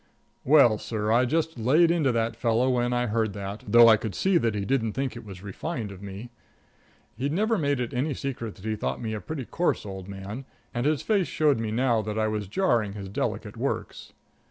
Well, 0.43 0.79
sir, 0.79 1.11
I 1.11 1.25
just 1.25 1.59
laid 1.59 1.91
into 1.91 2.11
that 2.11 2.35
fellow 2.35 2.71
when 2.71 2.91
I 2.91 3.05
heard 3.05 3.33
that, 3.33 3.63
though 3.67 3.87
I 3.87 3.97
could 3.97 4.15
see 4.15 4.39
that 4.39 4.55
he 4.55 4.65
didn't 4.65 4.93
think 4.93 5.15
it 5.15 5.23
was 5.23 5.43
refined 5.43 5.91
of 5.91 6.01
me. 6.01 6.31
He'd 7.15 7.31
never 7.31 7.55
made 7.55 7.79
it 7.79 7.93
any 7.93 8.15
secret 8.15 8.55
that 8.55 8.65
he 8.65 8.75
thought 8.75 8.99
me 8.99 9.13
a 9.13 9.21
pretty 9.21 9.45
coarse 9.45 9.85
old 9.85 10.07
man, 10.07 10.45
and 10.73 10.87
his 10.87 11.03
face 11.03 11.27
showed 11.27 11.59
me 11.59 11.69
now 11.69 12.01
that 12.01 12.17
I 12.17 12.27
was 12.27 12.47
jarring 12.47 12.93
his 12.93 13.09
delicate 13.09 13.57
works. 13.57 14.11